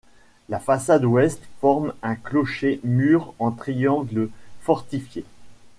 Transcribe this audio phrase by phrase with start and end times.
[0.49, 4.31] La façade ouest forme un clocher mur en triangle
[4.61, 5.23] fortifié.